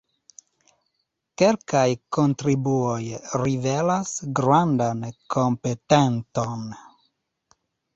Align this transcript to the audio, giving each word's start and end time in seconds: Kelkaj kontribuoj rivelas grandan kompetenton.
Kelkaj 1.41 1.83
kontribuoj 2.17 2.97
rivelas 3.45 4.17
grandan 4.43 5.09
kompetenton. 5.39 6.71